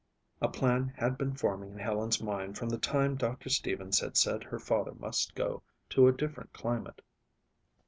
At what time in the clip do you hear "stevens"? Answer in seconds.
3.49-3.99